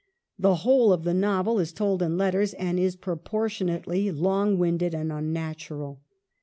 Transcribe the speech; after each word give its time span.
The 0.39 0.55
whole 0.65 0.91
of 0.91 1.03
the 1.03 1.13
novel 1.13 1.59
is 1.59 1.71
told 1.71 2.01
in 2.01 2.17
letters, 2.17 2.55
and 2.55 2.79
is 2.79 2.95
proportionately 2.95 4.09
long 4.09 4.57
winded 4.57 4.95
and 4.95 5.11
unnatural. 5.13 6.01